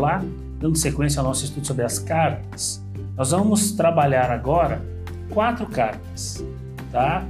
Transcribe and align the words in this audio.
Olá, 0.00 0.24
dando 0.58 0.78
sequência 0.78 1.20
ao 1.20 1.26
nosso 1.26 1.44
estudo 1.44 1.66
sobre 1.66 1.84
as 1.84 1.98
cartas, 1.98 2.82
nós 3.14 3.32
vamos 3.32 3.72
trabalhar 3.72 4.30
agora 4.30 4.80
quatro 5.28 5.66
cartas, 5.66 6.42
tá? 6.90 7.22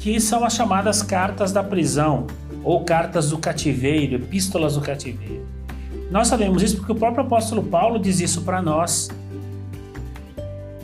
Que 0.00 0.20
são 0.20 0.44
as 0.44 0.52
chamadas 0.52 1.04
cartas 1.04 1.52
da 1.52 1.62
prisão 1.62 2.26
ou 2.64 2.84
cartas 2.84 3.30
do 3.30 3.38
cativeiro, 3.38 4.16
epístolas 4.16 4.74
do 4.74 4.80
cativeiro. 4.80 5.46
Nós 6.10 6.26
sabemos 6.26 6.64
isso 6.64 6.78
porque 6.78 6.90
o 6.90 6.96
próprio 6.96 7.24
apóstolo 7.24 7.62
Paulo 7.62 7.96
diz 7.96 8.18
isso 8.18 8.42
para 8.42 8.60
nós. 8.60 9.08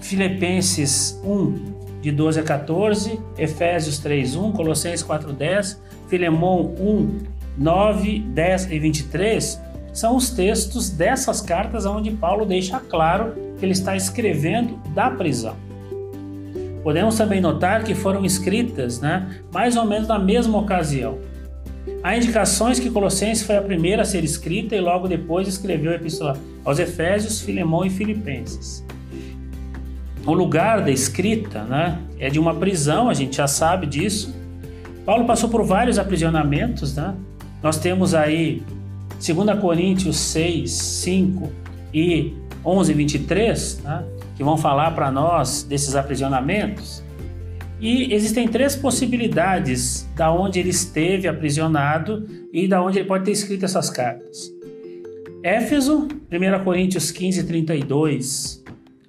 Filipenses 0.00 1.20
1, 1.24 2.02
de 2.02 2.12
12 2.12 2.38
a 2.38 2.44
14, 2.44 3.20
Efésios 3.36 3.98
3, 3.98 4.36
1, 4.36 4.52
Colossenses 4.52 5.02
4, 5.02 5.32
10, 5.32 5.82
Filemão 6.06 6.72
1, 6.78 7.18
9, 7.58 8.20
10 8.20 8.70
e 8.70 8.78
23 8.78 9.65
são 9.96 10.14
os 10.14 10.28
textos 10.28 10.90
dessas 10.90 11.40
cartas 11.40 11.86
onde 11.86 12.10
Paulo 12.10 12.44
deixa 12.44 12.78
claro 12.78 13.32
que 13.58 13.64
ele 13.64 13.72
está 13.72 13.96
escrevendo 13.96 14.78
da 14.94 15.10
prisão. 15.10 15.56
Podemos 16.82 17.16
também 17.16 17.40
notar 17.40 17.82
que 17.82 17.94
foram 17.94 18.22
escritas 18.22 19.00
né, 19.00 19.40
mais 19.50 19.74
ou 19.74 19.86
menos 19.86 20.06
na 20.06 20.18
mesma 20.18 20.58
ocasião. 20.58 21.18
Há 22.02 22.14
indicações 22.14 22.78
que 22.78 22.90
Colossenses 22.90 23.46
foi 23.46 23.56
a 23.56 23.62
primeira 23.62 24.02
a 24.02 24.04
ser 24.04 24.22
escrita 24.22 24.76
e 24.76 24.80
logo 24.80 25.08
depois 25.08 25.48
escreveu 25.48 25.92
a 25.92 25.94
epístola 25.94 26.36
aos 26.62 26.78
Efésios, 26.78 27.40
Filemão 27.40 27.82
e 27.82 27.88
Filipenses. 27.88 28.84
O 30.26 30.34
lugar 30.34 30.82
da 30.82 30.90
escrita 30.90 31.62
né, 31.62 31.98
é 32.18 32.28
de 32.28 32.38
uma 32.38 32.54
prisão, 32.54 33.08
a 33.08 33.14
gente 33.14 33.38
já 33.38 33.48
sabe 33.48 33.86
disso. 33.86 34.36
Paulo 35.06 35.24
passou 35.24 35.48
por 35.48 35.64
vários 35.64 35.98
aprisionamentos. 35.98 36.94
Né? 36.94 37.14
Nós 37.62 37.78
temos 37.78 38.14
aí 38.14 38.62
2 39.18 39.60
Coríntios 39.60 40.16
6, 40.16 40.70
5 40.70 41.52
e 41.92 42.34
11, 42.64 42.92
23, 42.92 43.80
né, 43.82 44.04
que 44.36 44.42
vão 44.42 44.56
falar 44.56 44.90
para 44.92 45.10
nós 45.10 45.62
desses 45.62 45.94
aprisionamentos. 45.94 47.02
E 47.78 48.12
existem 48.14 48.48
três 48.48 48.74
possibilidades 48.74 50.08
da 50.16 50.32
onde 50.32 50.58
ele 50.58 50.70
esteve 50.70 51.28
aprisionado 51.28 52.26
e 52.52 52.66
da 52.66 52.82
onde 52.82 52.98
ele 52.98 53.08
pode 53.08 53.24
ter 53.24 53.32
escrito 53.32 53.64
essas 53.64 53.90
cartas. 53.90 54.50
Éfeso, 55.42 56.08
1 56.32 56.64
Coríntios 56.64 57.10
15, 57.10 57.44
32, 57.44 58.64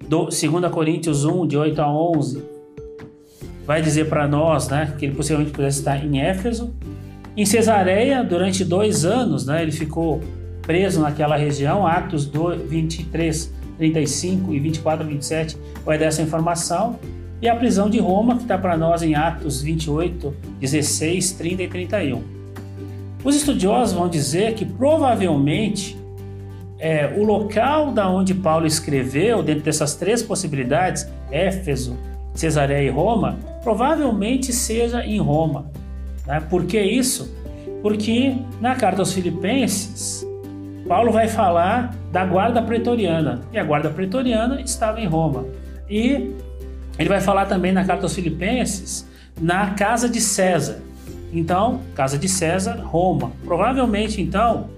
2 0.06 0.44
Coríntios 0.70 1.24
1, 1.24 1.46
de 1.46 1.56
8 1.56 1.80
a 1.80 1.90
11, 1.90 2.42
vai 3.66 3.82
dizer 3.82 4.08
para 4.08 4.28
nós 4.28 4.68
né, 4.68 4.94
que 4.98 5.06
ele 5.06 5.14
possivelmente 5.14 5.52
pudesse 5.52 5.80
estar 5.80 6.02
em 6.04 6.20
Éfeso. 6.20 6.74
Em 7.38 7.46
Cesareia, 7.46 8.24
durante 8.24 8.64
dois 8.64 9.04
anos, 9.04 9.46
né, 9.46 9.62
ele 9.62 9.70
ficou 9.70 10.20
preso 10.60 11.00
naquela 11.00 11.36
região, 11.36 11.86
Atos 11.86 12.24
23, 12.26 13.54
35 13.78 14.52
e 14.52 14.58
24 14.58 15.06
27 15.06 15.56
vai 15.84 15.96
dar 15.96 16.06
essa 16.06 16.20
informação. 16.20 16.98
E 17.40 17.48
a 17.48 17.54
prisão 17.54 17.88
de 17.88 18.00
Roma, 18.00 18.34
que 18.34 18.42
está 18.42 18.58
para 18.58 18.76
nós 18.76 19.04
em 19.04 19.14
Atos 19.14 19.62
28, 19.62 20.34
16, 20.58 21.30
30 21.30 21.62
e 21.62 21.68
31. 21.68 22.24
Os 23.22 23.36
estudiosos 23.36 23.94
vão 23.94 24.08
dizer 24.08 24.54
que 24.54 24.64
provavelmente 24.64 25.96
é, 26.76 27.06
o 27.16 27.22
local 27.22 27.92
da 27.92 28.10
onde 28.10 28.34
Paulo 28.34 28.66
escreveu, 28.66 29.44
dentro 29.44 29.62
dessas 29.62 29.94
três 29.94 30.24
possibilidades, 30.24 31.08
Éfeso, 31.30 31.96
Cesareia 32.34 32.88
e 32.88 32.90
Roma, 32.90 33.38
provavelmente 33.62 34.52
seja 34.52 35.06
em 35.06 35.20
Roma. 35.20 35.70
Né? 36.28 36.40
Por 36.48 36.66
que 36.66 36.80
isso? 36.80 37.34
Porque 37.82 38.36
na 38.60 38.76
carta 38.76 39.00
aos 39.00 39.12
Filipenses, 39.12 40.24
Paulo 40.86 41.10
vai 41.10 41.26
falar 41.26 41.96
da 42.12 42.24
guarda 42.24 42.62
pretoriana, 42.62 43.40
e 43.52 43.58
a 43.58 43.64
guarda 43.64 43.90
pretoriana 43.90 44.60
estava 44.60 45.00
em 45.00 45.06
Roma. 45.06 45.46
E 45.88 46.34
ele 46.98 47.08
vai 47.08 47.20
falar 47.20 47.46
também 47.46 47.72
na 47.72 47.84
carta 47.84 48.04
aos 48.04 48.14
Filipenses, 48.14 49.08
na 49.40 49.70
casa 49.70 50.08
de 50.08 50.20
César. 50.20 50.80
Então, 51.32 51.80
casa 51.94 52.18
de 52.18 52.28
César, 52.28 52.80
Roma. 52.82 53.32
Provavelmente, 53.44 54.20
então, 54.20 54.68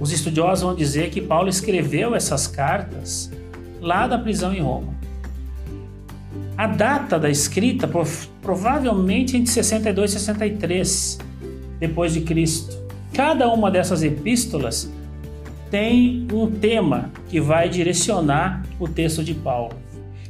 os 0.00 0.12
estudiosos 0.12 0.62
vão 0.62 0.74
dizer 0.74 1.10
que 1.10 1.20
Paulo 1.20 1.48
escreveu 1.48 2.14
essas 2.14 2.46
cartas 2.46 3.30
lá 3.80 4.06
da 4.06 4.18
prisão 4.18 4.52
em 4.54 4.60
Roma. 4.60 4.94
A 6.56 6.66
data 6.66 7.18
da 7.18 7.28
escrita 7.28 7.88
provavelmente 8.40 9.36
entre 9.36 9.50
62 9.50 10.12
e 10.12 10.14
63 10.14 11.18
depois 11.78 12.14
de 12.14 12.22
Cristo. 12.22 12.76
Cada 13.12 13.52
uma 13.52 13.70
dessas 13.70 14.02
epístolas 14.02 14.90
tem 15.70 16.26
um 16.32 16.50
tema 16.50 17.10
que 17.28 17.40
vai 17.40 17.68
direcionar 17.68 18.64
o 18.80 18.88
texto 18.88 19.22
de 19.22 19.34
Paulo. 19.34 19.74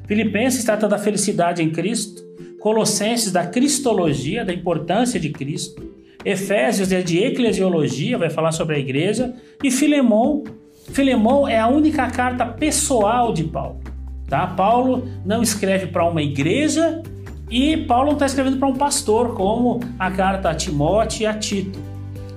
Filipenses 0.07 0.65
trata 0.65 0.89
da 0.89 0.99
felicidade 0.99 1.63
em 1.63 1.71
Cristo, 1.71 2.25
Colossenses 2.59 3.31
da 3.31 3.47
cristologia, 3.47 4.45
da 4.45 4.53
importância 4.53 5.21
de 5.21 5.31
Cristo, 5.31 5.95
Efésios 6.25 6.91
é 6.91 7.03
de 7.03 7.23
eclesiologia, 7.23 8.19
vai 8.19 8.29
falar 8.29 8.51
sobre 8.51 8.75
a 8.75 8.79
igreja, 8.81 9.33
e 9.63 9.71
Filemão, 9.71 10.43
Filemão 10.91 11.47
é 11.47 11.57
a 11.57 11.69
única 11.69 12.11
carta 12.11 12.45
pessoal 12.45 13.33
de 13.33 13.45
Paulo. 13.45 13.86
Tá? 14.29 14.47
Paulo 14.47 15.09
não 15.25 15.43
escreve 15.43 15.87
para 15.87 16.05
uma 16.05 16.23
igreja 16.23 17.03
e 17.51 17.77
Paulo 17.77 18.07
não 18.07 18.13
está 18.15 18.27
escrevendo 18.27 18.59
para 18.59 18.69
um 18.69 18.75
pastor, 18.75 19.35
como 19.35 19.81
a 19.99 20.11
carta 20.11 20.51
a 20.51 20.55
Timóteo 20.55 21.23
e 21.23 21.27
a 21.27 21.35
Tito. 21.35 21.79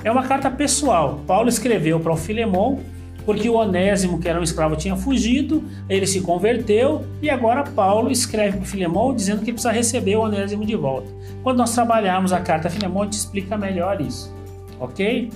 É 0.03 0.11
uma 0.11 0.23
carta 0.23 0.49
pessoal. 0.51 1.19
Paulo 1.25 1.49
escreveu 1.49 1.99
para 1.99 2.13
o 2.13 2.17
Filemão 2.17 2.79
porque 3.25 3.49
o 3.49 3.55
Onésimo, 3.55 4.19
que 4.19 4.27
era 4.27 4.39
um 4.39 4.43
escravo, 4.43 4.75
tinha 4.75 4.95
fugido, 4.95 5.63
ele 5.87 6.07
se 6.07 6.21
converteu 6.21 7.05
e 7.21 7.29
agora 7.29 7.63
Paulo 7.63 8.09
escreve 8.09 8.57
para 8.57 8.65
Filemão 8.65 9.13
dizendo 9.13 9.43
que 9.43 9.51
precisa 9.51 9.71
receber 9.71 10.15
o 10.15 10.21
Onésimo 10.21 10.65
de 10.65 10.75
volta. 10.75 11.07
Quando 11.43 11.57
nós 11.57 11.73
trabalharmos 11.73 12.33
a 12.33 12.39
carta 12.39 12.69
a 12.69 12.71
Filemão, 12.71 13.03
a 13.03 13.05
gente 13.05 13.13
explica 13.13 13.57
melhor 13.57 14.01
isso, 14.01 14.33
ok? 14.79 15.29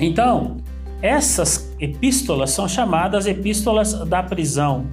Então, 0.00 0.56
essas 1.00 1.72
epístolas 1.78 2.50
são 2.50 2.66
chamadas 2.68 3.26
epístolas 3.26 3.92
da 4.08 4.22
prisão. 4.22 4.86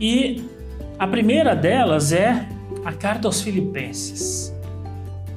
E 0.00 0.44
a 0.98 1.06
primeira 1.06 1.54
delas 1.54 2.12
é 2.12 2.46
a 2.84 2.92
carta 2.92 3.28
aos 3.28 3.40
Filipenses. 3.40 4.54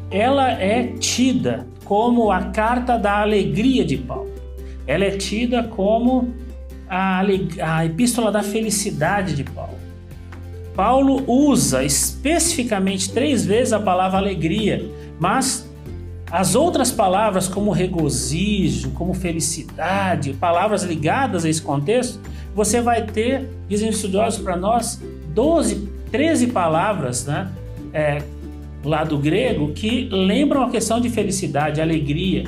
Ela 0.10 0.52
é 0.52 0.94
tida 1.00 1.68
como 1.84 2.32
a 2.32 2.46
carta 2.46 2.98
da 2.98 3.22
alegria 3.22 3.86
de 3.86 3.98
Paulo. 3.98 4.32
Ela 4.86 5.06
é 5.06 5.12
tida 5.12 5.64
como 5.64 6.34
a, 6.90 7.22
a 7.62 7.86
epístola 7.86 8.32
da 8.32 8.42
felicidade 8.42 9.36
de 9.36 9.44
Paulo. 9.44 9.78
Paulo 10.76 11.24
usa 11.28 11.84
especificamente 11.84 13.12
três 13.12 13.46
vezes 13.46 13.74
a 13.74 13.80
palavra 13.80 14.20
alegria, 14.20 14.88
mas 15.20 15.68
as 16.30 16.56
outras 16.56 16.92
palavras, 16.92 17.48
como 17.48 17.72
regozijo, 17.72 18.92
como 18.92 19.14
felicidade, 19.14 20.34
palavras 20.34 20.84
ligadas 20.84 21.46
a 21.46 21.50
esse 21.50 21.62
contexto, 21.62 22.20
você 22.58 22.82
vai 22.82 23.06
ter, 23.06 23.48
dizem 23.70 23.90
estudiosos 23.90 24.42
para 24.42 24.58
nós, 24.58 25.00
12, 25.30 25.88
13 26.12 26.48
palavras 26.48 27.28
né, 27.28 27.52
é, 27.94 28.18
lá 28.84 29.04
do 29.04 29.16
grego 29.16 29.74
que 29.74 30.10
lembram 30.12 30.64
a 30.64 30.70
questão 30.72 31.00
de 31.00 31.08
felicidade, 31.08 31.80
alegria. 31.80 32.46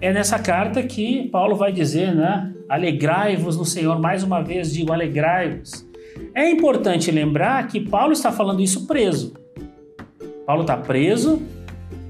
É 0.00 0.12
nessa 0.12 0.40
carta 0.40 0.82
que 0.82 1.28
Paulo 1.28 1.54
vai 1.54 1.70
dizer, 1.70 2.16
né? 2.16 2.52
Alegrai-vos 2.68 3.56
no 3.56 3.64
Senhor, 3.64 3.96
mais 4.00 4.24
uma 4.24 4.42
vez 4.42 4.72
digo, 4.72 4.92
alegrai-vos. 4.92 5.86
É 6.34 6.50
importante 6.50 7.12
lembrar 7.12 7.64
que 7.68 7.78
Paulo 7.78 8.12
está 8.12 8.32
falando 8.32 8.60
isso 8.60 8.88
preso. 8.88 9.34
Paulo 10.44 10.62
está 10.62 10.76
preso, 10.76 11.40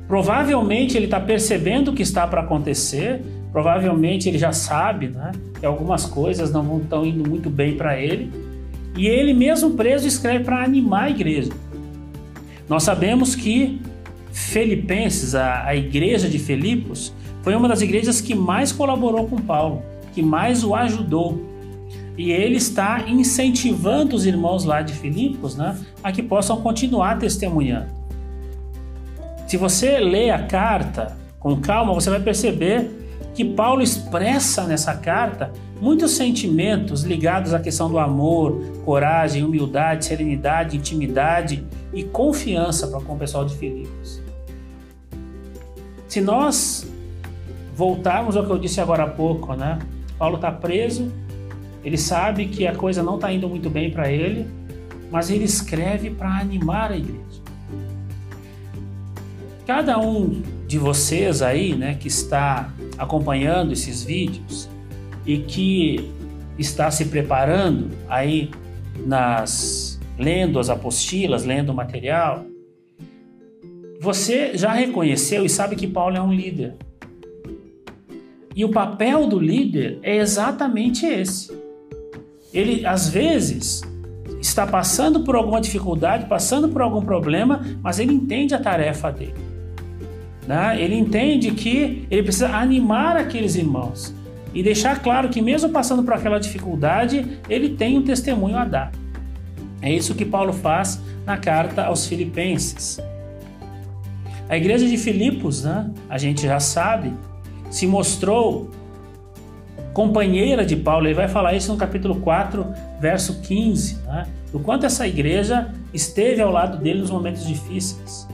provavelmente 0.08 0.96
ele 0.96 1.04
está 1.04 1.20
percebendo 1.20 1.90
o 1.90 1.94
que 1.94 2.02
está 2.02 2.26
para 2.26 2.40
acontecer, 2.40 3.22
provavelmente 3.56 4.28
ele 4.28 4.36
já 4.36 4.52
sabe 4.52 5.08
né, 5.08 5.32
que 5.58 5.64
algumas 5.64 6.04
coisas 6.04 6.52
não 6.52 6.76
estão 6.76 7.06
indo 7.06 7.26
muito 7.26 7.48
bem 7.48 7.74
para 7.74 7.98
ele, 7.98 8.30
e 8.94 9.06
ele 9.06 9.32
mesmo 9.32 9.70
preso 9.70 10.06
escreve 10.06 10.44
para 10.44 10.62
animar 10.62 11.04
a 11.04 11.08
igreja. 11.08 11.52
Nós 12.68 12.82
sabemos 12.82 13.34
que 13.34 13.80
Filipenses, 14.30 15.34
a, 15.34 15.64
a 15.64 15.74
igreja 15.74 16.28
de 16.28 16.38
Filipos, 16.38 17.14
foi 17.42 17.54
uma 17.54 17.66
das 17.66 17.80
igrejas 17.80 18.20
que 18.20 18.34
mais 18.34 18.72
colaborou 18.72 19.26
com 19.26 19.38
Paulo, 19.38 19.82
que 20.12 20.20
mais 20.20 20.62
o 20.62 20.74
ajudou. 20.74 21.42
E 22.18 22.32
ele 22.32 22.56
está 22.56 23.08
incentivando 23.08 24.14
os 24.14 24.26
irmãos 24.26 24.64
lá 24.64 24.82
de 24.82 24.92
Filipos 24.92 25.56
né, 25.56 25.78
a 26.02 26.12
que 26.12 26.22
possam 26.22 26.60
continuar 26.60 27.18
testemunhando. 27.18 27.88
Se 29.46 29.56
você 29.56 29.98
lê 29.98 30.28
a 30.28 30.42
carta 30.42 31.16
com 31.40 31.56
calma, 31.56 31.94
você 31.94 32.10
vai 32.10 32.20
perceber 32.20 33.05
que 33.36 33.44
Paulo 33.44 33.82
expressa 33.82 34.66
nessa 34.66 34.94
carta 34.94 35.52
muitos 35.78 36.12
sentimentos 36.12 37.02
ligados 37.02 37.52
à 37.52 37.60
questão 37.60 37.90
do 37.90 37.98
amor, 37.98 38.62
coragem, 38.82 39.44
humildade, 39.44 40.06
serenidade, 40.06 40.78
intimidade 40.78 41.62
e 41.92 42.02
confiança 42.02 42.88
para 42.88 42.98
com 43.02 43.12
o 43.12 43.18
pessoal 43.18 43.44
de 43.44 43.54
Filipos. 43.54 44.22
Se 46.08 46.22
nós 46.22 46.90
voltarmos 47.74 48.38
ao 48.38 48.46
que 48.46 48.50
eu 48.50 48.58
disse 48.58 48.80
agora 48.80 49.02
há 49.02 49.08
pouco, 49.08 49.52
né? 49.52 49.78
Paulo 50.18 50.36
está 50.36 50.50
preso, 50.50 51.12
ele 51.84 51.98
sabe 51.98 52.46
que 52.46 52.66
a 52.66 52.74
coisa 52.74 53.02
não 53.02 53.16
está 53.16 53.30
indo 53.30 53.46
muito 53.46 53.68
bem 53.68 53.90
para 53.90 54.10
ele, 54.10 54.46
mas 55.10 55.28
ele 55.28 55.44
escreve 55.44 56.08
para 56.08 56.30
animar 56.38 56.90
a 56.90 56.96
igreja. 56.96 57.42
Cada 59.66 59.98
um 59.98 60.40
de 60.66 60.78
vocês 60.78 61.42
aí, 61.42 61.74
né, 61.74 61.96
que 62.00 62.08
está 62.08 62.70
acompanhando 62.98 63.72
esses 63.72 64.02
vídeos 64.02 64.68
e 65.24 65.38
que 65.38 66.10
está 66.58 66.90
se 66.90 67.06
preparando 67.06 67.90
aí 68.08 68.50
nas 69.04 70.00
lendo 70.18 70.58
as 70.58 70.70
apostilas, 70.70 71.44
lendo 71.44 71.70
o 71.70 71.74
material, 71.74 72.46
você 74.00 74.56
já 74.56 74.72
reconheceu 74.72 75.44
e 75.44 75.48
sabe 75.48 75.76
que 75.76 75.86
Paulo 75.86 76.16
é 76.16 76.22
um 76.22 76.32
líder. 76.32 76.74
E 78.54 78.64
o 78.64 78.70
papel 78.70 79.26
do 79.26 79.38
líder 79.38 79.98
é 80.02 80.16
exatamente 80.16 81.04
esse. 81.04 81.52
Ele, 82.52 82.86
às 82.86 83.08
vezes, 83.08 83.82
está 84.40 84.66
passando 84.66 85.20
por 85.20 85.36
alguma 85.36 85.60
dificuldade, 85.60 86.26
passando 86.26 86.68
por 86.68 86.80
algum 86.80 87.02
problema, 87.02 87.60
mas 87.82 87.98
ele 87.98 88.14
entende 88.14 88.54
a 88.54 88.58
tarefa 88.58 89.10
dele. 89.12 89.34
Né? 90.46 90.80
Ele 90.80 90.94
entende 90.94 91.50
que 91.50 92.06
ele 92.10 92.22
precisa 92.22 92.48
animar 92.48 93.16
aqueles 93.16 93.56
irmãos 93.56 94.14
e 94.54 94.62
deixar 94.62 95.02
claro 95.02 95.28
que, 95.28 95.42
mesmo 95.42 95.68
passando 95.70 96.02
por 96.02 96.14
aquela 96.14 96.38
dificuldade, 96.38 97.38
ele 97.48 97.70
tem 97.70 97.98
um 97.98 98.02
testemunho 98.02 98.56
a 98.56 98.64
dar. 98.64 98.92
É 99.82 99.92
isso 99.92 100.14
que 100.14 100.24
Paulo 100.24 100.52
faz 100.52 101.00
na 101.26 101.36
carta 101.36 101.84
aos 101.84 102.06
Filipenses. 102.06 102.98
A 104.48 104.56
igreja 104.56 104.86
de 104.86 104.96
Filipos, 104.96 105.64
né, 105.64 105.90
a 106.08 106.16
gente 106.16 106.42
já 106.42 106.60
sabe, 106.60 107.12
se 107.68 107.86
mostrou 107.86 108.70
companheira 109.92 110.64
de 110.64 110.76
Paulo. 110.76 111.06
Ele 111.06 111.14
vai 111.14 111.28
falar 111.28 111.54
isso 111.54 111.72
no 111.72 111.78
capítulo 111.78 112.16
4, 112.20 112.64
verso 113.00 113.40
15, 113.42 113.96
né, 114.06 114.26
do 114.52 114.60
quanto 114.60 114.86
essa 114.86 115.06
igreja 115.06 115.74
esteve 115.92 116.40
ao 116.40 116.50
lado 116.50 116.78
dele 116.78 117.00
nos 117.00 117.10
momentos 117.10 117.46
difíceis. 117.46 118.28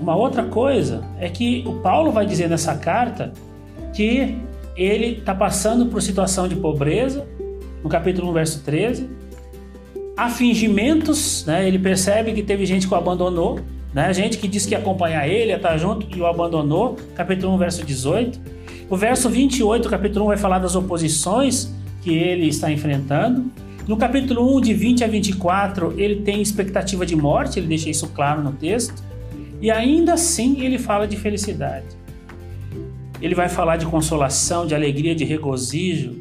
Uma 0.00 0.16
outra 0.16 0.44
coisa 0.44 1.04
é 1.18 1.28
que 1.28 1.64
o 1.66 1.74
Paulo 1.74 2.10
vai 2.10 2.26
dizer 2.26 2.48
nessa 2.48 2.74
carta 2.74 3.32
que 3.94 4.36
ele 4.76 5.18
está 5.18 5.34
passando 5.34 5.86
por 5.86 6.02
situação 6.02 6.48
de 6.48 6.56
pobreza, 6.56 7.26
no 7.82 7.88
capítulo 7.88 8.30
1, 8.30 8.32
verso 8.32 8.62
13. 8.64 9.08
Há 10.16 10.28
fingimentos, 10.28 11.44
né? 11.46 11.66
ele 11.66 11.78
percebe 11.78 12.32
que 12.32 12.42
teve 12.42 12.66
gente 12.66 12.86
que 12.86 12.94
o 12.94 12.96
abandonou, 12.96 13.60
né? 13.92 14.12
Gente 14.12 14.38
que 14.38 14.48
disse 14.48 14.66
que 14.66 14.74
ia 14.74 14.78
acompanhar 14.78 15.28
ele, 15.28 15.50
ia 15.50 15.56
estar 15.56 15.78
junto 15.78 16.06
e 16.16 16.20
o 16.20 16.26
abandonou. 16.26 16.96
Capítulo 17.14 17.54
1, 17.54 17.58
verso 17.58 17.84
18. 17.84 18.40
O 18.90 18.96
verso 18.96 19.30
28, 19.30 19.88
capítulo 19.88 20.24
1, 20.24 20.28
vai 20.28 20.36
falar 20.36 20.58
das 20.58 20.74
oposições 20.74 21.72
que 22.02 22.12
ele 22.12 22.48
está 22.48 22.70
enfrentando. 22.70 23.50
No 23.86 23.96
capítulo 23.96 24.56
1, 24.56 24.60
de 24.62 24.74
20 24.74 25.04
a 25.04 25.06
24, 25.06 25.94
ele 25.96 26.16
tem 26.22 26.42
expectativa 26.42 27.06
de 27.06 27.14
morte, 27.14 27.60
ele 27.60 27.68
deixa 27.68 27.88
isso 27.88 28.08
claro 28.08 28.42
no 28.42 28.52
texto. 28.52 29.02
E 29.64 29.70
ainda 29.70 30.12
assim 30.12 30.60
ele 30.60 30.78
fala 30.78 31.08
de 31.08 31.16
felicidade. 31.16 31.86
Ele 33.18 33.34
vai 33.34 33.48
falar 33.48 33.78
de 33.78 33.86
consolação, 33.86 34.66
de 34.66 34.74
alegria, 34.74 35.14
de 35.14 35.24
regozijo. 35.24 36.20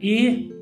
E 0.00 0.52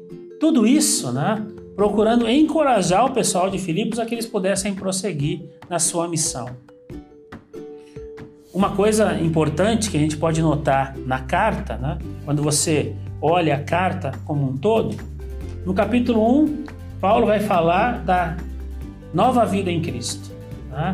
tudo 0.41 0.67
isso, 0.67 1.12
né? 1.12 1.47
procurando 1.77 2.27
encorajar 2.27 3.05
o 3.05 3.11
pessoal 3.11 3.50
de 3.50 3.59
Filipos 3.59 3.99
a 3.99 4.06
que 4.06 4.15
eles 4.15 4.25
pudessem 4.25 4.75
prosseguir 4.75 5.43
na 5.69 5.79
sua 5.79 6.09
missão. 6.09 6.49
Uma 8.55 8.71
coisa 8.71 9.21
importante 9.21 9.91
que 9.91 9.99
a 9.99 10.00
gente 10.00 10.17
pode 10.17 10.41
notar 10.41 10.97
na 10.97 11.19
carta, 11.19 11.77
né, 11.77 11.99
quando 12.25 12.43
você 12.43 12.95
olha 13.21 13.56
a 13.56 13.62
carta 13.62 14.12
como 14.25 14.49
um 14.49 14.56
todo, 14.56 14.97
no 15.67 15.75
capítulo 15.75 16.43
1, 16.43 16.65
Paulo 16.99 17.27
vai 17.27 17.41
falar 17.41 17.99
da 18.03 18.38
nova 19.12 19.45
vida 19.45 19.71
em 19.71 19.83
Cristo. 19.83 20.31
Né? 20.71 20.93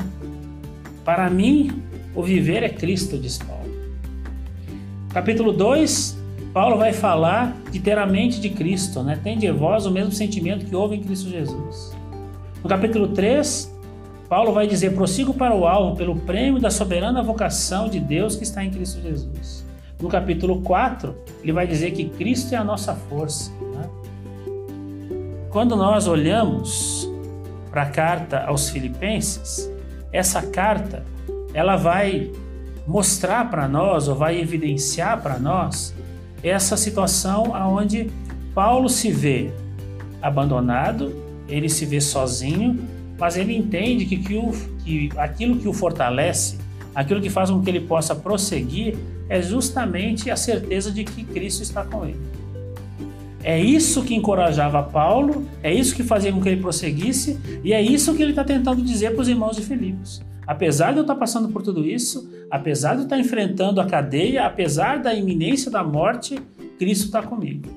Para 1.09 1.31
mim, 1.31 1.83
o 2.15 2.23
viver 2.23 2.63
é 2.63 2.69
Cristo, 2.69 3.17
diz 3.17 3.39
Paulo. 3.39 3.65
Capítulo 5.09 5.55
2, 5.55 6.19
Paulo 6.53 6.77
vai 6.77 6.93
falar 6.93 7.57
de 7.71 7.81
ter 7.81 7.97
a 7.97 8.05
mente 8.05 8.39
de 8.39 8.51
Cristo, 8.51 9.03
né? 9.03 9.19
Tem 9.25 9.39
de 9.39 9.51
vós 9.51 9.87
o 9.87 9.91
mesmo 9.91 10.13
sentimento 10.13 10.67
que 10.67 10.77
houve 10.77 10.97
em 10.97 11.03
Cristo 11.03 11.31
Jesus. 11.31 11.97
No 12.63 12.69
capítulo 12.69 13.09
3, 13.09 13.75
Paulo 14.29 14.53
vai 14.53 14.67
dizer: 14.67 14.95
prossigo 14.95 15.33
para 15.33 15.57
o 15.57 15.67
alvo 15.67 15.97
pelo 15.97 16.15
prêmio 16.15 16.61
da 16.61 16.71
soberana 16.71 17.23
vocação 17.23 17.89
de 17.89 18.01
Deus 18.01 18.37
que 18.37 18.43
está 18.43 18.63
em 18.63 18.69
Cristo 18.69 19.01
Jesus. 19.01 19.65
No 19.99 20.11
capítulo 20.11 20.61
4, 20.61 21.17
ele 21.43 21.53
vai 21.53 21.67
dizer 21.67 21.93
que 21.93 22.05
Cristo 22.05 22.53
é 22.53 22.59
a 22.59 22.65
nossa 22.65 22.95
força. 22.95 23.51
Né? 23.63 23.89
Quando 25.49 25.75
nós 25.75 26.07
olhamos 26.07 27.11
para 27.71 27.85
a 27.85 27.87
carta 27.87 28.45
aos 28.45 28.69
Filipenses, 28.69 29.73
essa 30.13 30.43
carta 30.43 31.05
ela 31.53 31.77
vai 31.77 32.31
mostrar 32.87 33.51
para 33.51 33.69
nós 33.69 34.09
ou 34.09 34.15
vai 34.15 34.41
evidenciar 34.41 35.21
para 35.23 35.39
nós 35.39 35.95
essa 36.43 36.77
situação 36.77 37.55
aonde 37.55 38.11
Paulo 38.55 38.89
se 38.89 39.11
vê 39.11 39.51
abandonado, 40.23 41.15
ele 41.49 41.69
se 41.69 41.85
vê 41.85 42.01
sozinho, 42.01 42.79
mas 43.19 43.37
ele 43.37 43.57
entende 43.57 44.05
que, 44.05 44.17
que, 44.17 44.37
o, 44.37 44.53
que 44.85 45.11
aquilo 45.17 45.57
que 45.57 45.69
o 45.69 45.73
fortalece, 45.73 46.59
aquilo 46.95 47.21
que 47.21 47.31
faz 47.31 47.51
com 47.51 47.61
que 47.61 47.71
ele 47.71 47.81
possa 47.81 48.15
prosseguir, 48.15 48.97
é 49.29 49.43
justamente 49.43 50.31
a 50.31 50.37
certeza 50.37 50.91
de 50.91 51.05
que 51.05 51.25
Cristo 51.25 51.63
está 51.63 51.85
com 51.85 52.05
ele. 52.05 52.21
É 53.43 53.59
isso 53.59 54.03
que 54.03 54.15
encorajava 54.15 54.83
Paulo, 54.83 55.47
é 55.63 55.73
isso 55.73 55.95
que 55.95 56.03
fazia 56.03 56.33
com 56.33 56.41
que 56.41 56.49
ele 56.49 56.61
prosseguisse, 56.61 57.39
e 57.63 57.73
é 57.73 57.81
isso 57.81 58.15
que 58.15 58.23
ele 58.23 58.33
está 58.33 58.45
tentando 58.45 58.83
dizer 58.83 59.13
para 59.13 59.23
os 59.23 59.29
irmãos 59.29 59.57
de 59.57 59.63
Filipos. 59.63 60.21
Apesar 60.47 60.93
de 60.93 60.99
eu 60.99 61.03
estar 61.03 61.15
passando 61.15 61.49
por 61.51 61.63
tudo 61.63 61.87
isso, 61.87 62.29
apesar 62.51 62.95
de 62.95 63.01
eu 63.01 63.05
estar 63.05 63.19
enfrentando 63.19 63.81
a 63.81 63.87
cadeia, 63.87 64.47
apesar 64.47 64.99
da 64.99 65.15
iminência 65.15 65.71
da 65.71 65.85
morte, 65.85 66.39
Cristo 66.79 67.07
está 67.07 67.23
comigo. 67.23 67.69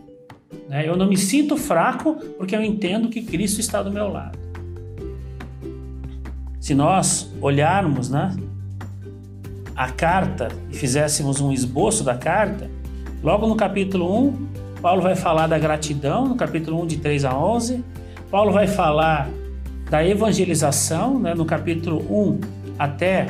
Né? 0.69 0.87
Eu 0.87 0.95
não 0.95 1.07
me 1.07 1.17
sinto 1.17 1.57
fraco 1.57 2.15
porque 2.37 2.55
eu 2.55 2.63
entendo 2.63 3.09
que 3.09 3.21
Cristo 3.21 3.59
está 3.59 3.83
do 3.83 3.91
meu 3.91 4.07
lado. 4.07 4.39
Se 6.61 6.73
nós 6.73 7.29
olharmos 7.41 8.09
né, 8.09 8.35
a 9.75 9.91
carta 9.91 10.47
e 10.69 10.75
fizéssemos 10.75 11.41
um 11.41 11.51
esboço 11.51 12.03
da 12.03 12.15
carta, 12.15 12.69
logo 13.21 13.47
no 13.47 13.55
capítulo 13.55 14.29
1, 14.29 14.47
Paulo 14.81 15.01
vai 15.01 15.15
falar 15.15 15.47
da 15.47 15.59
gratidão, 15.59 16.27
no 16.27 16.35
capítulo 16.35 16.81
1, 16.83 16.87
de 16.87 16.97
3 16.97 17.25
a 17.25 17.37
11. 17.37 17.83
Paulo 18.31 18.51
vai 18.51 18.67
falar 18.67 19.29
da 19.89 20.05
evangelização, 20.05 21.19
né, 21.19 21.33
no 21.33 21.45
capítulo 21.45 21.99
1, 22.09 22.39
até 22.79 23.27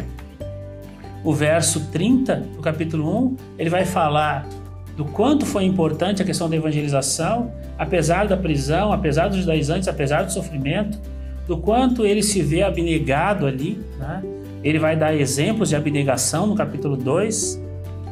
o 1.23 1.33
verso 1.33 1.91
30 1.91 2.35
do 2.35 2.61
capítulo 2.61 3.25
1, 3.25 3.35
ele 3.57 3.69
vai 3.69 3.85
falar 3.85 4.47
do 4.95 5.05
quanto 5.05 5.45
foi 5.45 5.63
importante 5.65 6.21
a 6.21 6.25
questão 6.25 6.49
da 6.49 6.55
evangelização, 6.55 7.51
apesar 7.77 8.27
da 8.27 8.37
prisão, 8.37 8.91
apesar 8.91 9.27
dos 9.27 9.37
judaizantes, 9.37 9.87
apesar 9.87 10.23
do 10.23 10.31
sofrimento, 10.31 10.99
do 11.47 11.57
quanto 11.57 12.05
ele 12.05 12.21
se 12.21 12.41
vê 12.41 12.63
abnegado 12.63 13.45
ali. 13.45 13.79
Né? 13.97 14.23
Ele 14.63 14.79
vai 14.79 14.95
dar 14.95 15.15
exemplos 15.15 15.69
de 15.69 15.75
abnegação 15.75 16.47
no 16.47 16.55
capítulo 16.55 16.95
2, 16.95 17.61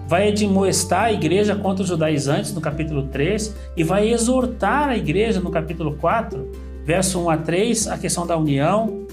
vai 0.10 0.30
admoestar 0.30 1.04
a 1.04 1.14
igreja 1.14 1.56
contra 1.56 1.84
os 1.84 1.88
judaizantes 1.88 2.52
no 2.52 2.60
capítulo 2.60 3.04
3 3.10 3.56
e 3.78 3.84
vai 3.84 4.12
exortar 4.12 4.90
a 4.90 4.98
igreja 4.98 5.40
no 5.40 5.52
capítulo 5.52 5.98
4, 5.98 6.52
verso 6.84 7.20
1 7.20 7.30
a 7.30 7.38
3, 7.38 7.88
a 7.90 7.96
questão 7.96 8.26
da 8.26 8.36
união, 8.36 9.06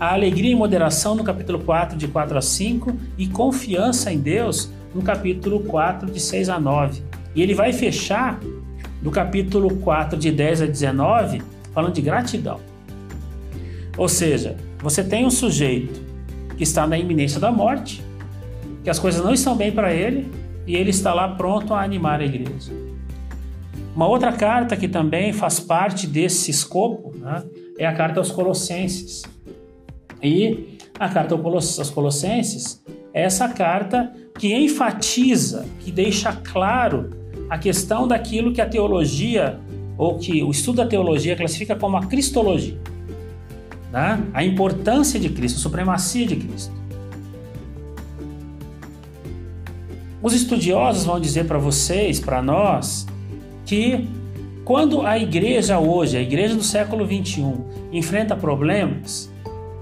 a 0.00 0.14
alegria 0.14 0.50
e 0.50 0.54
moderação 0.54 1.14
no 1.14 1.22
capítulo 1.22 1.58
4, 1.58 1.98
de 1.98 2.08
4 2.08 2.38
a 2.38 2.40
5, 2.40 2.96
e 3.18 3.26
confiança 3.26 4.10
em 4.10 4.18
Deus 4.18 4.72
no 4.94 5.02
capítulo 5.02 5.60
4, 5.64 6.10
de 6.10 6.18
6 6.18 6.48
a 6.48 6.58
9. 6.58 7.02
E 7.34 7.42
ele 7.42 7.52
vai 7.52 7.70
fechar 7.74 8.40
no 9.02 9.10
capítulo 9.10 9.76
4, 9.76 10.18
de 10.18 10.32
10 10.32 10.62
a 10.62 10.66
19, 10.66 11.42
falando 11.74 11.92
de 11.92 12.00
gratidão. 12.00 12.58
Ou 13.98 14.08
seja, 14.08 14.56
você 14.82 15.04
tem 15.04 15.26
um 15.26 15.30
sujeito 15.30 16.00
que 16.56 16.62
está 16.62 16.86
na 16.86 16.96
iminência 16.96 17.38
da 17.38 17.52
morte, 17.52 18.02
que 18.88 18.90
as 18.90 18.98
coisas 18.98 19.22
não 19.22 19.34
estão 19.34 19.54
bem 19.54 19.70
para 19.70 19.92
ele, 19.92 20.30
e 20.66 20.74
ele 20.74 20.88
está 20.88 21.12
lá 21.12 21.28
pronto 21.28 21.74
a 21.74 21.82
animar 21.82 22.22
a 22.22 22.24
igreja. 22.24 22.72
Uma 23.94 24.06
outra 24.06 24.32
carta 24.32 24.78
que 24.78 24.88
também 24.88 25.30
faz 25.30 25.60
parte 25.60 26.06
desse 26.06 26.50
escopo 26.50 27.14
né, 27.18 27.44
é 27.78 27.84
a 27.84 27.92
carta 27.92 28.18
aos 28.18 28.30
Colossenses. 28.30 29.24
E 30.22 30.78
a 30.98 31.06
carta 31.06 31.34
aos 31.34 31.90
Colossenses 31.90 32.82
é 33.12 33.24
essa 33.24 33.46
carta 33.50 34.10
que 34.38 34.54
enfatiza, 34.54 35.66
que 35.80 35.92
deixa 35.92 36.32
claro 36.32 37.10
a 37.50 37.58
questão 37.58 38.08
daquilo 38.08 38.54
que 38.54 38.60
a 38.62 38.66
teologia, 38.66 39.60
ou 39.98 40.16
que 40.16 40.42
o 40.42 40.50
estudo 40.50 40.76
da 40.76 40.86
teologia 40.86 41.36
classifica 41.36 41.76
como 41.76 41.98
a 41.98 42.06
cristologia. 42.06 42.80
Né? 43.92 44.24
A 44.32 44.42
importância 44.42 45.20
de 45.20 45.28
Cristo, 45.28 45.56
a 45.56 45.60
supremacia 45.60 46.26
de 46.26 46.36
Cristo. 46.36 46.87
Os 50.28 50.34
estudiosos 50.34 51.06
vão 51.06 51.18
dizer 51.18 51.46
para 51.46 51.56
vocês, 51.56 52.20
para 52.20 52.42
nós, 52.42 53.06
que 53.64 54.06
quando 54.62 55.00
a 55.00 55.18
igreja 55.18 55.78
hoje, 55.78 56.18
a 56.18 56.20
igreja 56.20 56.54
do 56.54 56.62
século 56.62 57.06
21, 57.06 57.64
enfrenta 57.90 58.36
problemas, 58.36 59.32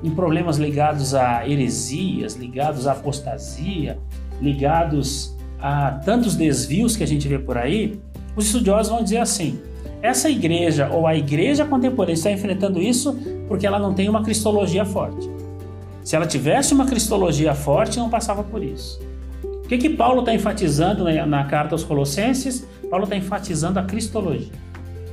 em 0.04 0.10
problemas 0.10 0.56
ligados 0.56 1.16
a 1.16 1.44
heresias, 1.48 2.36
ligados 2.36 2.86
à 2.86 2.92
apostasia, 2.92 3.98
ligados 4.40 5.36
a 5.58 5.90
tantos 6.04 6.36
desvios 6.36 6.94
que 6.94 7.02
a 7.02 7.08
gente 7.08 7.26
vê 7.26 7.40
por 7.40 7.58
aí, 7.58 7.98
os 8.36 8.46
estudiosos 8.46 8.92
vão 8.92 9.02
dizer 9.02 9.18
assim: 9.18 9.58
essa 10.00 10.30
igreja 10.30 10.88
ou 10.92 11.08
a 11.08 11.16
igreja 11.16 11.64
contemporânea 11.64 12.14
está 12.14 12.30
enfrentando 12.30 12.80
isso 12.80 13.18
porque 13.48 13.66
ela 13.66 13.80
não 13.80 13.92
tem 13.92 14.08
uma 14.08 14.22
cristologia 14.22 14.84
forte. 14.84 15.28
Se 16.04 16.14
ela 16.14 16.24
tivesse 16.24 16.72
uma 16.72 16.86
cristologia 16.86 17.52
forte, 17.52 17.98
não 17.98 18.08
passava 18.08 18.44
por 18.44 18.62
isso. 18.62 19.04
O 19.66 19.68
que, 19.68 19.78
que 19.78 19.90
Paulo 19.90 20.20
está 20.20 20.32
enfatizando 20.32 21.02
na, 21.02 21.26
na 21.26 21.42
carta 21.42 21.74
aos 21.74 21.82
Colossenses? 21.82 22.64
Paulo 22.88 23.02
está 23.02 23.16
enfatizando 23.16 23.80
a 23.80 23.82
cristologia. 23.82 24.52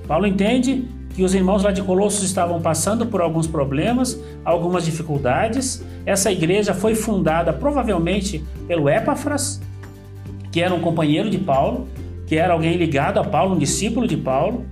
Paulo 0.08 0.28
entende 0.28 0.88
que 1.16 1.24
os 1.24 1.34
irmãos 1.34 1.64
lá 1.64 1.72
de 1.72 1.82
Colossos 1.82 2.22
estavam 2.22 2.62
passando 2.62 3.08
por 3.08 3.20
alguns 3.20 3.48
problemas, 3.48 4.22
algumas 4.46 4.86
dificuldades. 4.86 5.84
Essa 6.06 6.32
igreja 6.32 6.72
foi 6.76 6.94
fundada 6.94 7.52
provavelmente 7.52 8.46
pelo 8.68 8.88
Epáfras, 8.88 9.60
que 10.52 10.62
era 10.62 10.72
um 10.72 10.82
companheiro 10.82 11.32
de 11.32 11.40
Paulo, 11.40 11.88
que 12.28 12.36
era 12.36 12.54
alguém 12.54 12.78
ligado 12.78 13.20
a 13.20 13.24
Paulo, 13.24 13.56
um 13.56 13.58
discípulo 13.58 14.08
de 14.08 14.18
Paulo. 14.18 14.68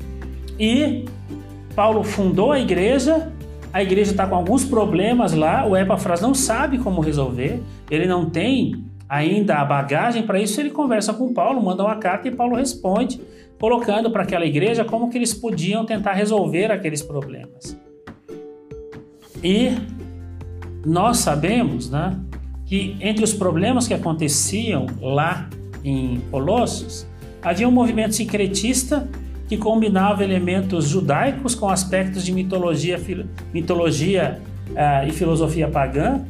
E 0.60 1.06
Paulo 1.76 2.04
fundou 2.04 2.52
a 2.52 2.60
igreja, 2.60 3.32
a 3.74 3.82
igreja 3.82 4.12
está 4.12 4.28
com 4.28 4.36
alguns 4.36 4.64
problemas 4.64 5.34
lá, 5.34 5.66
o 5.66 5.76
Epafras 5.76 6.22
não 6.22 6.36
sabe 6.36 6.78
como 6.78 7.02
resolver, 7.02 7.64
ele 7.90 8.06
não 8.06 8.30
tem 8.30 8.91
ainda 9.12 9.58
a 9.58 9.65
bagagem 9.65 10.24
para 10.24 10.39
isso, 10.39 10.62
ele 10.62 10.70
conversa 10.70 11.13
com 11.13 11.34
Paulo, 11.34 11.62
manda 11.62 11.84
uma 11.84 11.98
carta 11.98 12.30
e 12.30 12.32
Paulo 12.32 12.56
responde, 12.56 13.20
colocando 13.60 14.10
para 14.10 14.24
aquela 14.24 14.46
igreja 14.46 14.86
como 14.86 15.10
que 15.10 15.18
eles 15.18 15.34
podiam 15.34 15.86
tentar 15.86 16.13
resolver 16.13 16.72
aqueles 16.72 17.01
problemas. 17.01 17.77
E 19.44 19.74
nós 20.86 21.18
sabemos, 21.18 21.89
né, 21.89 22.18
que 22.65 22.96
entre 23.01 23.22
os 23.22 23.34
problemas 23.34 23.86
que 23.86 23.94
aconteciam 23.94 24.86
lá 25.01 25.50
em 25.84 26.22
Colossos, 26.32 27.06
havia 27.41 27.68
um 27.68 27.72
movimento 27.72 28.15
sincretista 28.15 29.10
que 29.50 29.58
combinava 29.58 30.24
elementos 30.24 30.88
judaicos 30.88 31.53
com 31.53 31.68
aspectos 31.68 32.24
de 32.24 32.32
mitologia, 32.32 32.98
mitologia 33.53 34.41
uh, 34.70 35.06
e 35.06 35.12
filosofia 35.12 35.68
pagã. 35.68 36.24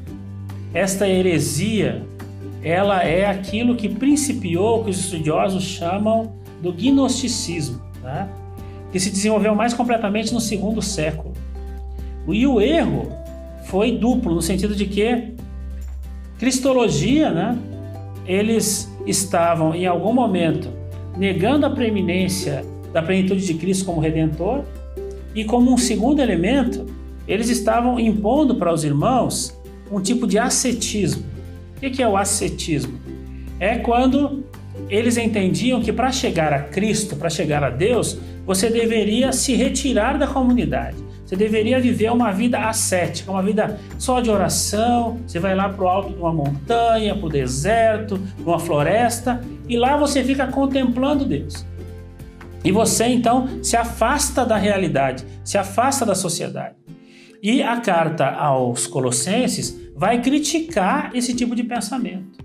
Esta 0.73 1.07
heresia 1.07 2.01
ela 2.63 3.03
é 3.03 3.25
aquilo 3.25 3.75
que 3.75 3.89
principiou, 3.89 4.83
que 4.83 4.89
os 4.91 4.99
estudiosos 4.99 5.63
chamam 5.63 6.33
do 6.61 6.71
gnosticismo, 6.71 7.81
né? 8.03 8.29
que 8.91 8.99
se 8.99 9.09
desenvolveu 9.09 9.55
mais 9.55 9.73
completamente 9.73 10.33
no 10.33 10.39
segundo 10.39 10.81
século. 10.81 11.33
E 12.27 12.45
o 12.45 12.61
erro 12.61 13.11
foi 13.65 13.97
duplo, 13.97 14.35
no 14.35 14.41
sentido 14.41 14.75
de 14.75 14.85
que 14.85 15.33
cristologia, 16.37 17.31
né? 17.31 17.57
eles 18.25 18.91
estavam 19.07 19.73
em 19.73 19.87
algum 19.87 20.13
momento 20.13 20.69
negando 21.17 21.65
a 21.65 21.69
preeminência 21.69 22.63
da 22.93 23.01
plenitude 23.01 23.45
de 23.45 23.53
Cristo 23.55 23.85
como 23.85 23.99
redentor, 23.99 24.63
e 25.33 25.45
como 25.45 25.71
um 25.71 25.77
segundo 25.77 26.21
elemento, 26.21 26.85
eles 27.27 27.49
estavam 27.49 27.99
impondo 27.99 28.55
para 28.55 28.73
os 28.73 28.83
irmãos 28.83 29.57
um 29.91 30.01
tipo 30.01 30.27
de 30.27 30.37
ascetismo. 30.37 31.23
O 31.81 31.89
que 31.91 32.03
é 32.03 32.07
o 32.07 32.15
ascetismo? 32.15 32.99
É 33.59 33.79
quando 33.79 34.45
eles 34.87 35.17
entendiam 35.17 35.81
que 35.81 35.91
para 35.91 36.11
chegar 36.11 36.53
a 36.53 36.59
Cristo, 36.59 37.15
para 37.15 37.29
chegar 37.29 37.63
a 37.63 37.71
Deus, 37.71 38.19
você 38.45 38.69
deveria 38.69 39.33
se 39.33 39.55
retirar 39.55 40.17
da 40.17 40.27
comunidade. 40.27 40.97
Você 41.25 41.35
deveria 41.35 41.79
viver 41.79 42.11
uma 42.11 42.31
vida 42.31 42.59
ascética, 42.59 43.31
uma 43.31 43.41
vida 43.41 43.79
só 43.97 44.19
de 44.19 44.29
oração. 44.29 45.19
Você 45.25 45.39
vai 45.39 45.55
lá 45.55 45.69
para 45.69 45.83
o 45.83 45.87
alto 45.87 46.13
de 46.13 46.19
uma 46.19 46.33
montanha, 46.33 47.15
para 47.15 47.25
o 47.25 47.29
deserto, 47.29 48.19
para 48.35 48.51
uma 48.51 48.59
floresta, 48.59 49.41
e 49.67 49.77
lá 49.77 49.97
você 49.97 50.23
fica 50.23 50.45
contemplando 50.47 51.25
Deus. 51.25 51.65
E 52.63 52.71
você 52.71 53.05
então 53.05 53.47
se 53.63 53.75
afasta 53.75 54.45
da 54.45 54.57
realidade, 54.57 55.25
se 55.43 55.57
afasta 55.57 56.05
da 56.05 56.13
sociedade. 56.13 56.75
E 57.41 57.63
a 57.63 57.77
carta 57.79 58.29
aos 58.29 58.85
Colossenses 58.85 59.80
vai 60.01 60.19
criticar 60.19 61.11
esse 61.13 61.31
tipo 61.31 61.55
de 61.55 61.63
pensamento. 61.63 62.43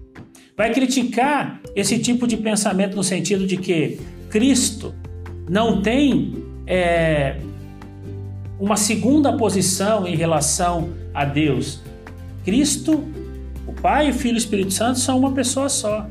Vai 0.55 0.75
criticar 0.75 1.59
esse 1.75 1.99
tipo 1.99 2.27
de 2.27 2.37
pensamento 2.37 2.95
no 2.95 3.03
sentido 3.03 3.47
de 3.47 3.57
que 3.57 3.99
Cristo 4.29 4.95
não 5.49 5.81
tem 5.81 6.35
é, 6.67 7.41
uma 8.61 8.77
segunda 8.77 9.35
posição 9.39 10.07
em 10.07 10.15
relação 10.15 10.91
a 11.15 11.25
Deus. 11.25 11.81
Cristo, 12.45 13.03
o 13.67 13.73
Pai, 13.73 14.11
o 14.11 14.13
Filho 14.13 14.35
e 14.35 14.37
o 14.37 14.45
Espírito 14.45 14.75
Santo 14.75 14.99
são 14.99 15.19
uma 15.19 15.33
pessoa 15.33 15.71
só. 15.71 16.07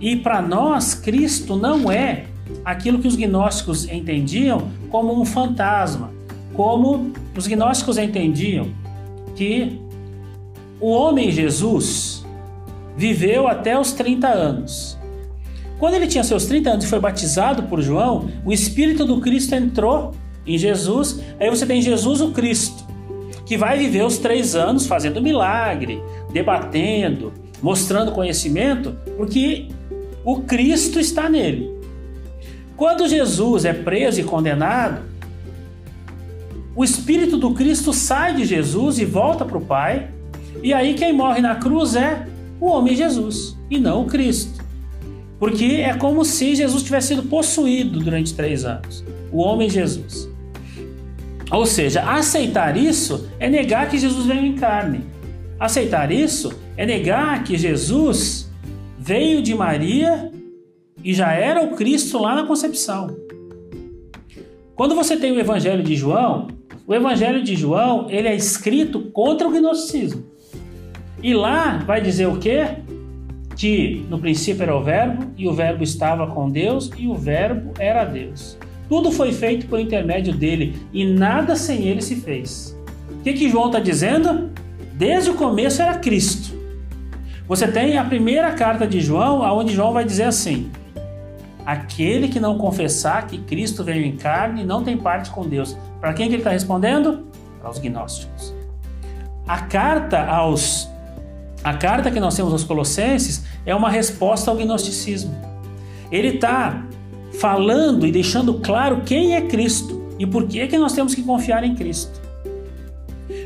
E 0.00 0.16
para 0.16 0.40
nós, 0.40 0.94
Cristo 0.94 1.54
não 1.54 1.92
é 1.92 2.24
aquilo 2.64 2.98
que 2.98 3.08
os 3.08 3.14
gnósticos 3.14 3.86
entendiam 3.90 4.70
como 4.88 5.20
um 5.20 5.26
fantasma, 5.26 6.10
como 6.54 7.12
os 7.36 7.46
gnósticos 7.46 7.98
entendiam 7.98 8.70
que 9.36 9.78
o 10.82 10.90
homem 10.90 11.30
Jesus 11.30 12.26
viveu 12.96 13.46
até 13.46 13.78
os 13.78 13.92
30 13.92 14.26
anos. 14.26 14.98
Quando 15.78 15.94
ele 15.94 16.08
tinha 16.08 16.24
seus 16.24 16.44
30 16.46 16.70
anos 16.70 16.84
e 16.84 16.88
foi 16.88 16.98
batizado 16.98 17.62
por 17.62 17.80
João, 17.80 18.28
o 18.44 18.52
Espírito 18.52 19.04
do 19.04 19.20
Cristo 19.20 19.54
entrou 19.54 20.12
em 20.44 20.58
Jesus. 20.58 21.20
Aí 21.38 21.48
você 21.48 21.64
tem 21.64 21.80
Jesus 21.80 22.20
o 22.20 22.32
Cristo, 22.32 22.84
que 23.46 23.56
vai 23.56 23.78
viver 23.78 24.04
os 24.04 24.18
três 24.18 24.56
anos 24.56 24.84
fazendo 24.84 25.22
milagre, 25.22 26.02
debatendo, 26.32 27.32
mostrando 27.62 28.10
conhecimento, 28.10 28.96
porque 29.16 29.68
o 30.24 30.40
Cristo 30.40 30.98
está 30.98 31.28
nele. 31.28 31.70
Quando 32.76 33.08
Jesus 33.08 33.64
é 33.64 33.72
preso 33.72 34.20
e 34.20 34.24
condenado, 34.24 35.02
o 36.74 36.82
Espírito 36.82 37.36
do 37.36 37.54
Cristo 37.54 37.92
sai 37.92 38.34
de 38.34 38.44
Jesus 38.44 38.98
e 38.98 39.04
volta 39.04 39.44
para 39.44 39.58
o 39.58 39.64
Pai, 39.64 40.10
e 40.62 40.72
aí 40.72 40.94
quem 40.94 41.12
morre 41.12 41.40
na 41.40 41.54
cruz 41.54 41.94
é 41.94 42.26
o 42.60 42.66
homem 42.66 42.96
Jesus 42.96 43.56
e 43.70 43.78
não 43.78 44.02
o 44.02 44.06
Cristo. 44.06 44.62
Porque 45.38 45.64
é 45.64 45.94
como 45.94 46.24
se 46.24 46.54
Jesus 46.54 46.82
tivesse 46.82 47.08
sido 47.08 47.24
possuído 47.24 48.00
durante 48.00 48.34
três 48.34 48.64
anos 48.64 49.04
o 49.32 49.38
homem 49.38 49.68
Jesus. 49.68 50.28
Ou 51.50 51.66
seja, 51.66 52.02
aceitar 52.02 52.76
isso 52.76 53.28
é 53.40 53.48
negar 53.48 53.88
que 53.88 53.98
Jesus 53.98 54.26
veio 54.26 54.44
em 54.44 54.54
carne. 54.54 55.00
Aceitar 55.58 56.12
isso 56.12 56.52
é 56.76 56.86
negar 56.86 57.42
que 57.44 57.56
Jesus 57.56 58.50
veio 58.98 59.42
de 59.42 59.54
Maria 59.54 60.30
e 61.02 61.12
já 61.12 61.32
era 61.32 61.62
o 61.62 61.74
Cristo 61.74 62.18
lá 62.18 62.34
na 62.34 62.46
concepção. 62.46 63.16
Quando 64.74 64.94
você 64.94 65.16
tem 65.16 65.32
o 65.32 65.40
Evangelho 65.40 65.82
de 65.82 65.96
João, 65.96 66.48
o 66.86 66.94
Evangelho 66.94 67.42
de 67.42 67.54
João 67.54 68.06
ele 68.10 68.28
é 68.28 68.34
escrito 68.34 69.00
contra 69.12 69.46
o 69.46 69.50
gnosticismo. 69.50 70.24
E 71.22 71.34
lá 71.34 71.78
vai 71.86 72.00
dizer 72.00 72.26
o 72.26 72.38
quê? 72.38 72.66
Que 73.56 74.04
no 74.10 74.18
princípio 74.18 74.62
era 74.62 74.76
o 74.76 74.82
Verbo, 74.82 75.26
e 75.36 75.46
o 75.46 75.52
Verbo 75.52 75.84
estava 75.84 76.26
com 76.26 76.50
Deus, 76.50 76.90
e 76.98 77.06
o 77.06 77.14
Verbo 77.14 77.72
era 77.78 78.04
Deus. 78.04 78.58
Tudo 78.88 79.12
foi 79.12 79.32
feito 79.32 79.66
por 79.66 79.78
intermédio 79.78 80.34
dele, 80.34 80.76
e 80.92 81.04
nada 81.04 81.54
sem 81.54 81.86
ele 81.86 82.02
se 82.02 82.16
fez. 82.16 82.76
O 83.08 83.22
que, 83.22 83.32
que 83.34 83.48
João 83.48 83.66
está 83.66 83.78
dizendo? 83.78 84.50
Desde 84.94 85.30
o 85.30 85.34
começo 85.34 85.80
era 85.80 85.94
Cristo. 85.94 86.60
Você 87.46 87.68
tem 87.68 87.96
a 87.96 88.04
primeira 88.04 88.52
carta 88.52 88.86
de 88.86 89.00
João, 89.00 89.40
onde 89.56 89.74
João 89.74 89.92
vai 89.92 90.04
dizer 90.04 90.24
assim: 90.24 90.70
Aquele 91.64 92.28
que 92.28 92.40
não 92.40 92.58
confessar 92.58 93.26
que 93.28 93.38
Cristo 93.38 93.84
veio 93.84 94.04
em 94.04 94.16
carne 94.16 94.64
não 94.64 94.82
tem 94.82 94.96
parte 94.96 95.30
com 95.30 95.48
Deus. 95.48 95.76
Para 96.00 96.12
quem 96.12 96.26
que 96.26 96.34
ele 96.34 96.40
está 96.40 96.50
respondendo? 96.50 97.26
Para 97.60 97.70
os 97.70 97.78
gnósticos. 97.78 98.52
A 99.46 99.60
carta 99.60 100.24
aos 100.24 100.91
a 101.64 101.74
carta 101.74 102.10
que 102.10 102.18
nós 102.18 102.34
temos 102.34 102.52
aos 102.52 102.64
Colossenses 102.64 103.44
é 103.64 103.74
uma 103.74 103.88
resposta 103.88 104.50
ao 104.50 104.56
gnosticismo. 104.56 105.34
Ele 106.10 106.28
está 106.28 106.84
falando 107.38 108.06
e 108.06 108.12
deixando 108.12 108.54
claro 108.54 109.02
quem 109.06 109.34
é 109.34 109.42
Cristo 109.42 110.02
e 110.18 110.26
por 110.26 110.46
que, 110.46 110.66
que 110.66 110.76
nós 110.76 110.92
temos 110.92 111.14
que 111.14 111.22
confiar 111.22 111.64
em 111.64 111.74
Cristo. 111.74 112.20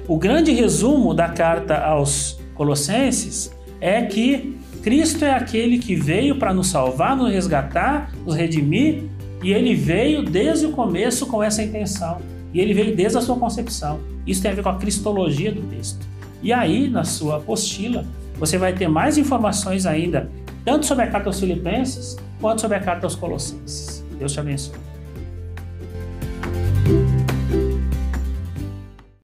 O 0.09 0.17
grande 0.17 0.53
resumo 0.53 1.13
da 1.13 1.29
carta 1.29 1.77
aos 1.79 2.39
Colossenses 2.55 3.53
é 3.81 4.03
que 4.03 4.57
Cristo 4.83 5.25
é 5.25 5.33
aquele 5.33 5.79
que 5.79 5.95
veio 5.95 6.39
para 6.39 6.55
nos 6.55 6.69
salvar, 6.69 7.17
nos 7.17 7.31
resgatar, 7.31 8.13
nos 8.25 8.35
redimir, 8.35 9.03
e 9.43 9.53
ele 9.53 9.75
veio 9.75 10.23
desde 10.23 10.67
o 10.67 10.73
começo 10.73 11.27
com 11.27 11.43
essa 11.43 11.63
intenção. 11.63 12.19
E 12.55 12.61
ele 12.61 12.73
veio 12.73 12.97
desde 12.97 13.19
a 13.19 13.21
sua 13.21 13.37
concepção. 13.37 14.01
Isso 14.27 14.41
tem 14.41 14.51
a 14.51 14.55
ver 14.55 14.63
com 14.63 14.69
a 14.69 14.77
cristologia 14.77 15.53
do 15.53 15.61
texto. 15.63 16.07
E 16.47 16.53
aí, 16.53 16.89
na 16.89 17.03
sua 17.03 17.39
apostila, 17.39 18.05
você 18.39 18.57
vai 18.57 18.73
ter 18.73 18.87
mais 18.87 19.19
informações 19.19 19.85
ainda 19.85 20.31
tanto 20.65 20.87
sobre 20.87 21.03
a 21.03 21.11
carta 21.11 21.29
aos 21.29 21.41
Filipenses 21.41 22.17
quanto 22.41 22.61
sobre 22.61 22.77
a 22.77 22.81
carta 22.81 23.05
aos 23.05 23.17
Colossenses. 23.17 24.07
Deus 24.17 24.33
te 24.33 24.39
abençoe. 24.39 24.86